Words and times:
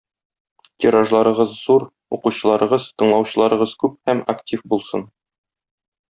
Тиражларыгыз 0.83 1.51
зур, 1.65 1.83
укучыларыгыз, 2.17 2.87
тыңлаучыларыгыз 3.01 3.75
күп 3.83 3.99
һәм 4.11 4.23
актив 4.35 4.65
булсын. 4.73 5.05